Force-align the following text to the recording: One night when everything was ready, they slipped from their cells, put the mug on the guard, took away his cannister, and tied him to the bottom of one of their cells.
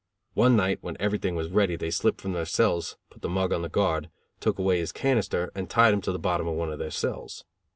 One 0.33 0.55
night 0.55 0.79
when 0.81 0.97
everything 0.99 1.35
was 1.35 1.51
ready, 1.51 1.75
they 1.75 1.91
slipped 1.91 2.21
from 2.21 2.33
their 2.33 2.43
cells, 2.47 2.97
put 3.11 3.21
the 3.21 3.29
mug 3.29 3.53
on 3.53 3.61
the 3.61 3.69
guard, 3.69 4.09
took 4.39 4.57
away 4.57 4.79
his 4.79 4.91
cannister, 4.91 5.51
and 5.53 5.69
tied 5.69 5.93
him 5.93 6.01
to 6.01 6.11
the 6.11 6.17
bottom 6.17 6.47
of 6.47 6.55
one 6.55 6.71
of 6.73 6.79
their 6.79 6.89
cells. 6.89 7.45